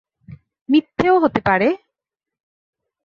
মিথ্যেও 0.69 1.15
হতে 1.19 1.39
পারে? 1.47 1.67